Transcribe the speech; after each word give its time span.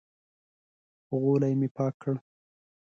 غولی 1.19 1.53
مې 1.59 1.67
پاک 1.75 1.93
کړ. 2.01 2.15